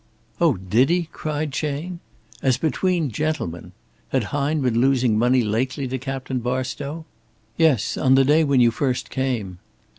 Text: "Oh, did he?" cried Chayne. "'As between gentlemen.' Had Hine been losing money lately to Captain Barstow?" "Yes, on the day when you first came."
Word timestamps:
"Oh, 0.39 0.55
did 0.55 0.89
he?" 0.89 1.09
cried 1.11 1.51
Chayne. 1.53 1.99
"'As 2.41 2.57
between 2.57 3.11
gentlemen.' 3.11 3.71
Had 4.09 4.23
Hine 4.33 4.61
been 4.61 4.81
losing 4.81 5.15
money 5.15 5.43
lately 5.43 5.87
to 5.89 5.99
Captain 5.99 6.39
Barstow?" 6.39 7.05
"Yes, 7.55 7.97
on 7.97 8.15
the 8.15 8.25
day 8.25 8.43
when 8.43 8.59
you 8.61 8.71
first 8.71 9.11
came." 9.11 9.59